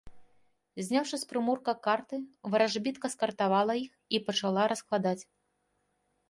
Зняўшы 0.85 1.15
з 1.23 1.27
прымурка 1.33 1.75
карты, 1.87 2.19
варажбітка 2.53 3.07
скартавала 3.15 3.77
іх 3.83 3.91
і 4.17 4.23
пачала 4.31 4.63
раскладаць. 4.73 5.23